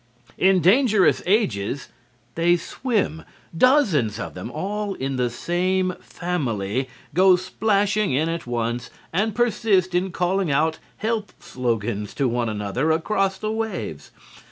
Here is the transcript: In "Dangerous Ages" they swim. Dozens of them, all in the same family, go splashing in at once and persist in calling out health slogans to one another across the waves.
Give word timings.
In 0.39 0.61
"Dangerous 0.61 1.21
Ages" 1.27 1.89
they 2.33 2.57
swim. 2.57 3.21
Dozens 3.55 4.17
of 4.17 4.33
them, 4.33 4.49
all 4.49 4.95
in 4.95 5.17
the 5.17 5.29
same 5.29 5.93
family, 5.99 6.89
go 7.13 7.35
splashing 7.35 8.11
in 8.11 8.27
at 8.27 8.47
once 8.47 8.89
and 9.13 9.35
persist 9.35 9.93
in 9.93 10.11
calling 10.11 10.51
out 10.51 10.79
health 10.97 11.35
slogans 11.39 12.15
to 12.15 12.27
one 12.27 12.49
another 12.49 12.89
across 12.89 13.37
the 13.37 13.51
waves. 13.51 14.09